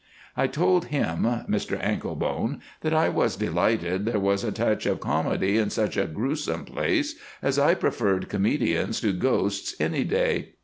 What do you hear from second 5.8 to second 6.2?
a